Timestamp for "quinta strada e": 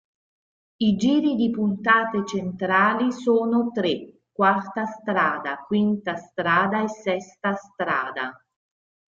5.57-6.87